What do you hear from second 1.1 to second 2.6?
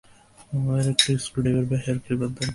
Screw driver বা hair clipper দরকার।